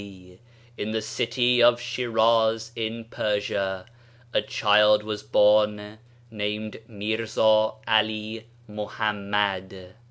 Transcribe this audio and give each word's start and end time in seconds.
D., 0.01 0.39
in 0.79 0.93
the 0.93 1.01
city 1.03 1.61
of 1.61 1.79
Shiraz, 1.79 2.71
in 2.75 3.05
Persia, 3.05 3.85
a 4.33 4.41
child 4.41 5.03
was 5.03 5.21
born 5.21 5.99
named 6.31 6.79
Mirza 6.87 7.73
Ali 7.87 8.47
Mohammad. 8.67 9.93